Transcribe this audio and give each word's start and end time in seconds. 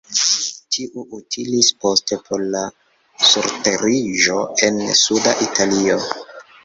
Tio 0.75 1.01
utilis 1.17 1.67
poste 1.83 2.17
por 2.29 2.45
la 2.55 2.63
surteriĝo 3.33 4.43
en 4.69 4.81
suda 5.03 5.37
Italio. 5.49 6.01